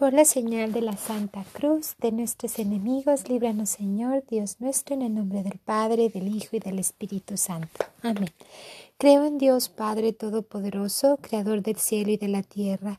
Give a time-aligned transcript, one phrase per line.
[0.00, 5.02] Por la señal de la Santa Cruz de nuestros enemigos, líbranos Señor, Dios nuestro, en
[5.02, 7.84] el nombre del Padre, del Hijo y del Espíritu Santo.
[8.00, 8.30] Amén.
[8.96, 12.98] Creo en Dios Padre Todopoderoso, Creador del cielo y de la tierra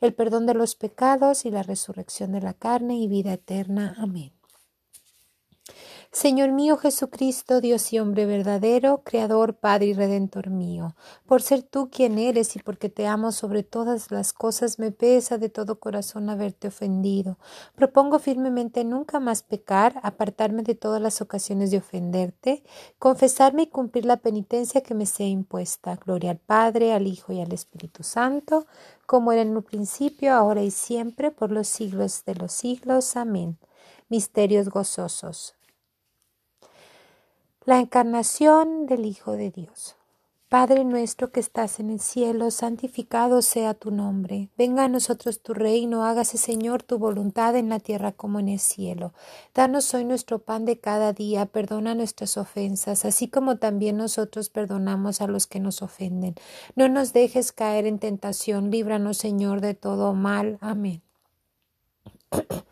[0.00, 3.94] el perdón de los pecados y la resurrección de la carne y vida eterna.
[3.98, 4.32] Amén.
[6.14, 10.94] Señor mío Jesucristo, Dios y hombre verdadero, Creador, Padre y Redentor mío,
[11.24, 15.38] por ser tú quien eres y porque te amo sobre todas las cosas, me pesa
[15.38, 17.38] de todo corazón haberte ofendido.
[17.74, 22.62] Propongo firmemente nunca más pecar, apartarme de todas las ocasiones de ofenderte,
[22.98, 25.96] confesarme y cumplir la penitencia que me sea impuesta.
[25.96, 28.66] Gloria al Padre, al Hijo y al Espíritu Santo,
[29.06, 33.16] como era en un principio, ahora y siempre, por los siglos de los siglos.
[33.16, 33.56] Amén.
[34.10, 35.54] Misterios gozosos.
[37.64, 39.94] La encarnación del Hijo de Dios.
[40.48, 44.48] Padre nuestro que estás en el cielo, santificado sea tu nombre.
[44.58, 48.58] Venga a nosotros tu reino, hágase Señor tu voluntad en la tierra como en el
[48.58, 49.14] cielo.
[49.54, 55.20] Danos hoy nuestro pan de cada día, perdona nuestras ofensas, así como también nosotros perdonamos
[55.20, 56.34] a los que nos ofenden.
[56.74, 60.58] No nos dejes caer en tentación, líbranos Señor de todo mal.
[60.60, 61.00] Amén.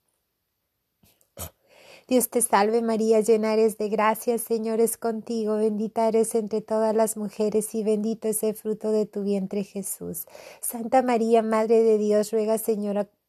[2.07, 6.95] Dios te salve María, llena eres de gracia, Señor es contigo, bendita eres entre todas
[6.95, 10.25] las mujeres y bendito es el fruto de tu vientre Jesús.
[10.61, 13.07] Santa María, Madre de Dios, ruega Señora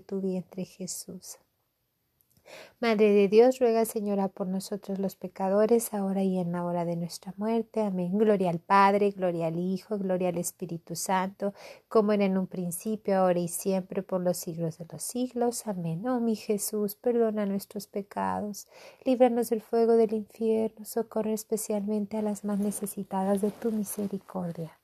[0.00, 1.38] tu vientre Jesús.
[2.80, 6.96] Madre de Dios, ruega Señora por nosotros los pecadores, ahora y en la hora de
[6.96, 7.82] nuestra muerte.
[7.82, 8.16] Amén.
[8.16, 11.54] Gloria al Padre, gloria al Hijo, gloria al Espíritu Santo,
[11.88, 15.66] como era en un principio, ahora y siempre, por los siglos de los siglos.
[15.66, 16.06] Amén.
[16.08, 18.68] Oh mi Jesús, perdona nuestros pecados,
[19.04, 24.78] líbranos del fuego del infierno, socorre especialmente a las más necesitadas de tu misericordia.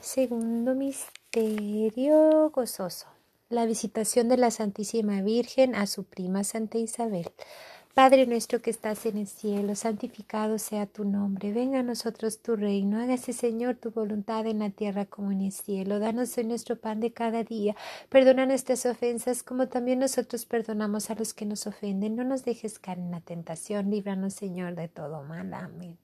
[0.00, 1.23] Segundo misterio
[2.52, 3.06] gozoso.
[3.48, 7.30] La visitación de la Santísima Virgen a su prima Santa Isabel.
[7.92, 11.52] Padre nuestro que estás en el cielo, santificado sea tu nombre.
[11.52, 13.00] Venga a nosotros tu reino.
[13.00, 16.00] Hágase, Señor, tu voluntad en la tierra como en el cielo.
[16.00, 17.76] Danos hoy nuestro pan de cada día.
[18.08, 22.16] Perdona nuestras ofensas como también nosotros perdonamos a los que nos ofenden.
[22.16, 23.90] No nos dejes caer en la tentación.
[23.90, 25.52] Líbranos, Señor, de todo mal.
[25.54, 26.03] Amén.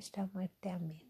[0.00, 1.09] nuestra muerte.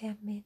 [0.01, 0.45] Amén.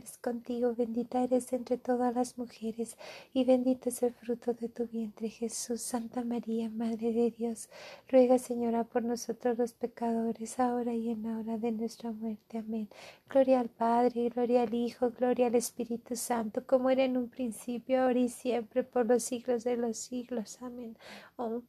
[0.21, 2.97] contigo, bendita eres entre todas las mujeres,
[3.33, 5.81] y bendito es el fruto de tu vientre, Jesús.
[5.81, 7.69] Santa María, Madre de Dios,
[8.09, 12.57] ruega, Señora, por nosotros los pecadores, ahora y en la hora de nuestra muerte.
[12.59, 12.87] Amén.
[13.29, 18.03] Gloria al Padre, gloria al Hijo, gloria al Espíritu Santo, como era en un principio,
[18.03, 20.61] ahora y siempre, por los siglos de los siglos.
[20.61, 20.97] Amén.
[21.37, 21.61] Oh,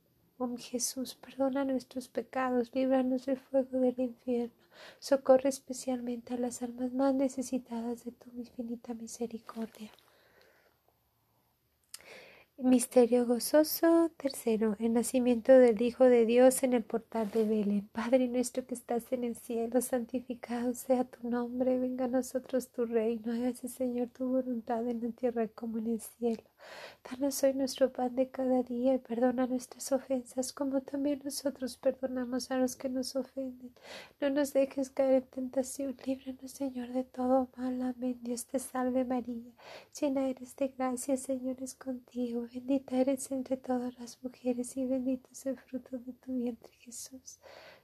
[0.45, 4.63] oh Jesús, perdona nuestros pecados, líbranos del fuego del infierno
[4.99, 9.91] Socorre especialmente a las almas más necesitadas de tu infinita misericordia.
[12.59, 14.11] Misterio gozoso.
[14.17, 17.89] Tercero, el nacimiento del Hijo de Dios en el portal de Belén.
[17.93, 21.79] Padre nuestro que estás en el cielo, santificado sea tu nombre.
[21.79, 23.33] Venga a nosotros tu reino.
[23.33, 26.45] Hágase, Señor, tu voluntad en la tierra como en el cielo.
[27.11, 32.51] Danos hoy nuestro pan de cada día y perdona nuestras ofensas como también nosotros perdonamos
[32.51, 33.73] a los que nos ofenden.
[34.21, 37.83] No nos dejes caer en tentación, líbranos Señor de todo mal.
[37.83, 38.19] Amén.
[38.23, 39.53] Dios te salve María,
[40.01, 45.29] llena eres de gracia, Señor es contigo, bendita eres entre todas las mujeres y bendito
[45.33, 47.39] es el fruto de tu vientre Jesús.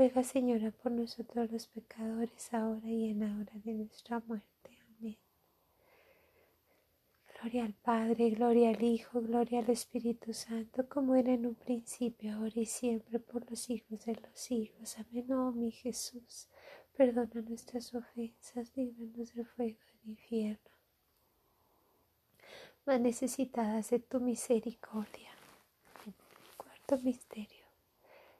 [0.00, 4.70] Ruega, Señora, por nosotros los pecadores, ahora y en la hora de nuestra muerte.
[4.96, 5.18] Amén.
[7.34, 12.32] Gloria al Padre, gloria al Hijo, gloria al Espíritu Santo, como era en un principio,
[12.32, 14.96] ahora y siempre, por los siglos de los siglos.
[14.98, 15.30] Amén.
[15.32, 16.48] Oh, mi Jesús,
[16.96, 20.70] perdona nuestras ofensas, líbranos del fuego del infierno.
[22.86, 25.28] Más necesitadas de tu misericordia.
[26.56, 27.59] Cuarto misterio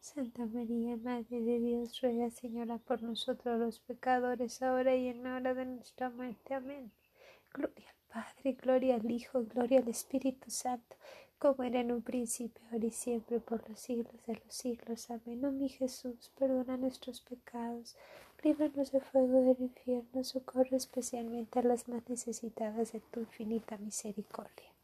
[0.00, 5.36] Santa María, Madre de Dios, ruega Señora por nosotros los pecadores, ahora y en la
[5.36, 6.54] hora de nuestra muerte.
[6.54, 6.92] Amén.
[7.52, 10.96] Gloria al Padre, gloria al Hijo, gloria al Espíritu Santo,
[11.38, 15.10] como era en un principio, ahora y siempre, por los siglos de los siglos.
[15.10, 15.44] Amén.
[15.44, 17.96] Oh mi Jesús, perdona nuestros pecados
[18.42, 24.75] líbranos del fuego del infierno, socorre especialmente a las más necesitadas de tu infinita misericordia.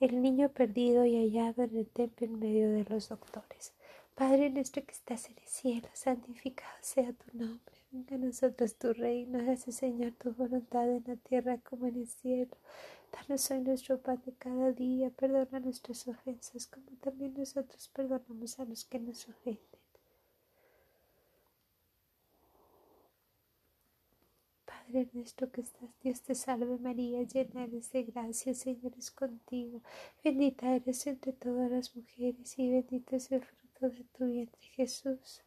[0.00, 3.74] El niño perdido y hallado en el templo en medio de los doctores.
[4.14, 7.74] Padre nuestro que estás en el cielo, santificado sea tu nombre.
[7.90, 12.08] Venga a nosotros tu reino, hágase Señor tu voluntad en la tierra como en el
[12.08, 12.56] cielo.
[13.12, 18.64] Danos hoy nuestro pan de cada día, perdona nuestras ofensas como también nosotros perdonamos a
[18.64, 19.79] los que nos ofenden
[24.90, 29.82] Padre nuestro que estás, Dios te salve María, llena eres de gracia, Señor es contigo,
[30.24, 35.44] bendita eres entre todas las mujeres y bendito es el fruto de tu vientre Jesús.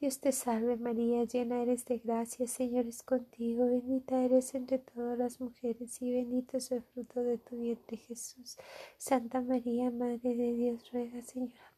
[0.00, 5.16] Dios te salve María, llena eres de gracia, Señor es contigo, bendita eres entre todas
[5.16, 8.56] las mujeres y bendito es el fruto de tu vientre Jesús.
[8.96, 11.22] Santa María, Madre de Dios, ruega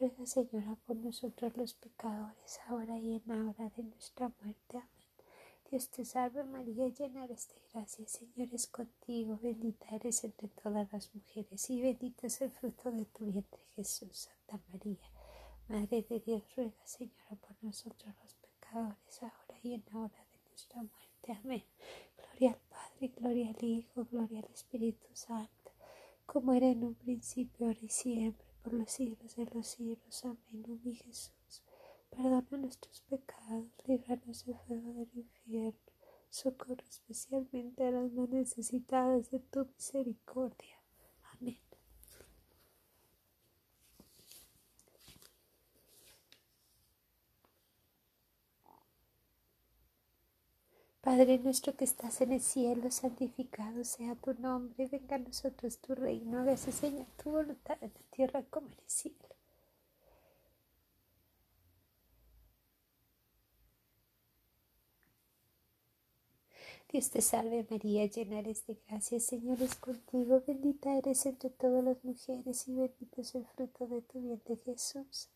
[0.00, 4.78] Ruega, Señora, por nosotros los pecadores, ahora y en la hora de nuestra muerte.
[4.78, 5.08] Amén.
[5.70, 10.90] Dios te salve María, llena eres de gracia, Señor es contigo, bendita eres entre todas
[10.90, 14.30] las mujeres y bendito es el fruto de tu vientre Jesús.
[14.48, 15.06] Santa María,
[15.68, 20.48] Madre de Dios, ruega, Señora, por nosotros los pecadores, ahora y en la hora de
[20.48, 21.32] nuestra muerte.
[21.44, 21.64] Amén.
[22.16, 25.72] Gloria al Padre, gloria al Hijo, gloria al Espíritu Santo,
[26.24, 30.24] como era en un principio, ahora y siempre por los siglos de los siglos.
[30.24, 31.62] Amén, oh mi Jesús.
[32.10, 35.78] Perdona nuestros pecados, líbranos del fuego del infierno.
[36.28, 40.78] Socorre especialmente a las más necesitadas de tu misericordia.
[41.32, 41.58] Amén.
[51.10, 55.96] Padre nuestro que estás en el cielo, santificado sea tu nombre, venga a nosotros tu
[55.96, 59.16] reino, hágase Señor tu voluntad en la tierra como en el cielo.
[66.92, 71.82] Dios te salve María, llena eres de gracia, Señor es contigo, bendita eres entre todas
[71.82, 75.28] las mujeres y bendito es el fruto de tu vientre Jesús.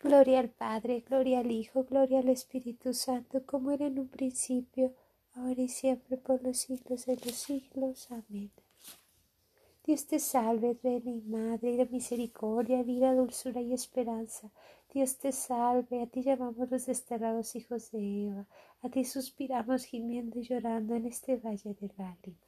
[0.00, 4.94] Gloria al Padre, gloria al Hijo, gloria al Espíritu Santo, como era en un principio,
[5.34, 8.08] ahora y siempre, por los siglos de los siglos.
[8.12, 8.52] Amén.
[9.84, 14.52] Dios te salve, Reina y Madre de misericordia, vida, dulzura y esperanza.
[14.92, 18.46] Dios te salve, a ti llamamos los desterrados hijos de Eva,
[18.82, 22.47] a ti suspiramos gimiendo y llorando en este valle de lágrimas.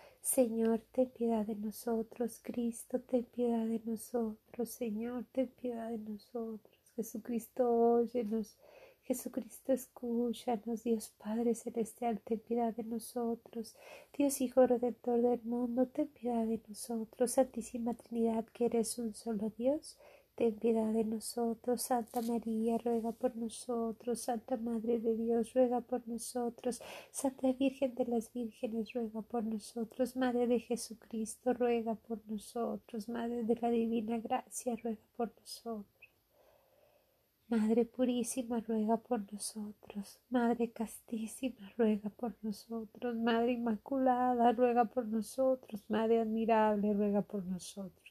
[0.21, 6.79] Señor, ten piedad de nosotros, Cristo, ten piedad de nosotros, Señor, ten piedad de nosotros,
[6.95, 8.55] Jesucristo, óyenos.
[9.03, 13.75] Jesucristo, escúchanos, Dios Padre Celestial, ten piedad de nosotros.
[14.15, 17.31] Dios Hijo Redentor del mundo, ten piedad de nosotros.
[17.31, 19.97] Santísima Trinidad, que eres un solo Dios,
[20.41, 21.83] ten piedad de nosotros.
[21.83, 24.21] Santa María, ruega por nosotros.
[24.21, 26.81] Santa Madre de Dios, ruega por nosotros.
[27.11, 30.15] Santa Virgen de las Vírgenes, ruega por nosotros.
[30.15, 33.07] Madre de Jesucristo, ruega por nosotros.
[33.07, 36.09] Madre de la Divina Gracia, ruega por nosotros.
[37.47, 40.19] Madre purísima, ruega por nosotros.
[40.31, 43.15] Madre castísima, ruega por nosotros.
[43.15, 45.83] Madre inmaculada, ruega por nosotros.
[45.87, 48.10] Madre admirable, ruega por nosotros.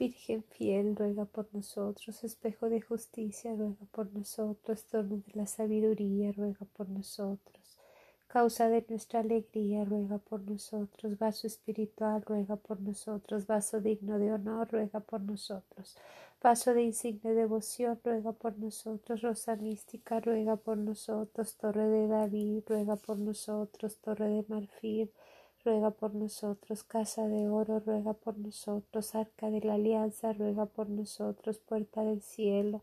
[0.00, 2.24] Virgen fiel, ruega por nosotros.
[2.24, 4.84] Espejo de justicia, ruega por nosotros.
[4.86, 7.76] Trono de la sabiduría, ruega por nosotros.
[8.26, 14.32] Causa de nuestra alegría, ruega por nosotros, vaso espiritual, ruega por nosotros, vaso digno de
[14.32, 15.98] honor, ruega por nosotros,
[16.40, 22.62] vaso de insigne devoción, ruega por nosotros, rosa mística, ruega por nosotros, torre de David,
[22.68, 25.10] ruega por nosotros, torre de marfil,
[25.98, 31.58] por nosotros, casa de oro, ruega por nosotros, arca de la alianza, ruega por nosotros,
[31.58, 32.82] puerta del cielo,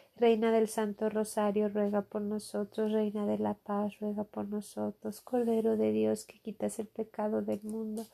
[0.21, 2.91] Reina del Santo Rosario, ruega por nosotros.
[2.91, 5.19] Reina de la Paz, ruega por nosotros.
[5.19, 8.05] Cordero de Dios que quitas el pecado del mundo,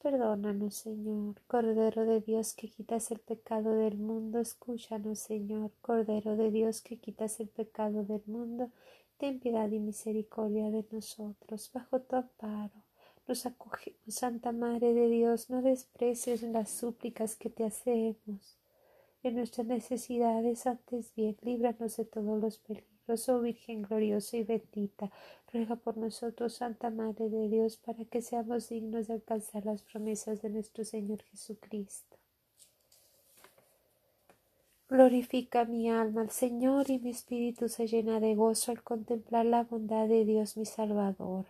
[0.00, 1.40] perdónanos, Señor.
[1.48, 5.72] Cordero de Dios que quitas el pecado del mundo, escúchanos, Señor.
[5.80, 8.70] Cordero de Dios que quitas el pecado del mundo,
[9.18, 11.68] ten piedad y misericordia de nosotros.
[11.74, 12.84] Bajo tu amparo
[13.26, 18.59] nos acogemos, Santa Madre de Dios, no desprecies las súplicas que te hacemos
[19.22, 25.10] en nuestras necesidades, antes bien, líbranos de todos los peligros, oh Virgen gloriosa y bendita,
[25.52, 30.40] ruega por nosotros, Santa Madre de Dios, para que seamos dignos de alcanzar las promesas
[30.40, 32.16] de nuestro Señor Jesucristo.
[34.88, 39.62] Glorifica mi alma al Señor y mi espíritu se llena de gozo al contemplar la
[39.62, 41.44] bondad de Dios mi Salvador,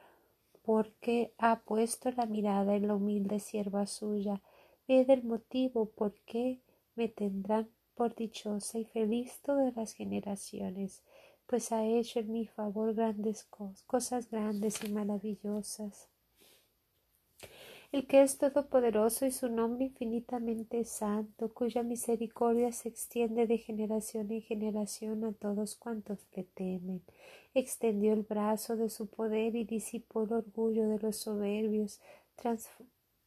[0.62, 4.42] porque ha puesto la mirada en la humilde sierva suya.
[4.86, 6.58] Ve del motivo por qué
[7.00, 11.02] me tendrán por dichosa y feliz todas las generaciones,
[11.46, 13.48] pues ha hecho en mi favor grandes
[13.86, 16.10] cosas, grandes y maravillosas.
[17.90, 24.30] el que es todopoderoso y su nombre infinitamente santo, cuya misericordia se extiende de generación
[24.30, 27.00] en generación a todos cuantos le temen.
[27.54, 31.98] Extendió el brazo de su poder y disipó el orgullo de los soberbios,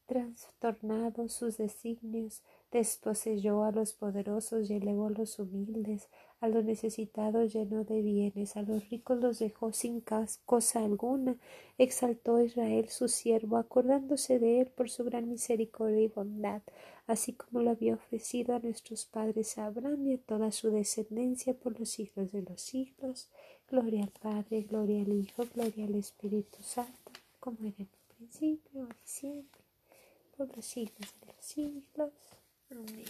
[0.06, 6.10] trastornado sus designios, desposeyó a los poderosos y elevó a los humildes,
[6.42, 10.04] a los necesitados llenó de bienes, a los ricos los dejó sin
[10.46, 11.38] cosa alguna,
[11.78, 16.64] exaltó a Israel su siervo, acordándose de él por su gran misericordia y bondad,
[17.06, 21.54] así como lo había ofrecido a nuestros padres a Abraham y a toda su descendencia
[21.54, 23.30] por los siglos de los siglos.
[23.70, 28.82] Gloria al Padre, gloria al Hijo, gloria al Espíritu Santo, como era en el principio,
[28.82, 29.62] ahora y siempre,
[30.36, 32.12] por los siglos de los siglos.
[32.74, 33.06] Amén.